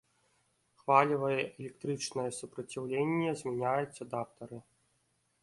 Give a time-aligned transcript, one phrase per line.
[0.81, 4.57] Хвалевае электрычнае супраціўленне змяняюць адаптары.